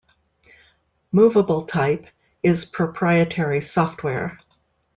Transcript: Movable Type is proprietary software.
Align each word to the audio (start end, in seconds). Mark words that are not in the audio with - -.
Movable 1.11 1.65
Type 1.67 2.07
is 2.41 2.65
proprietary 2.65 3.61
software. 3.61 4.39